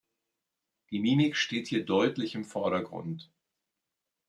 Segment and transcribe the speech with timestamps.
[0.89, 3.29] Die Mimik steht hier deutlich im Vordergrund.